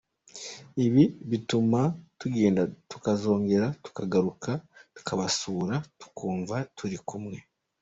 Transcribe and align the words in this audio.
Ibi 0.85 1.03
bituma 1.29 1.81
tugenda 2.19 2.61
tukazongera 2.91 3.67
tukagaruka 3.85 4.51
tukabasura 4.95 5.75
tukumva 5.99 6.55
turi 6.77 6.97
kumwe. 7.07 7.37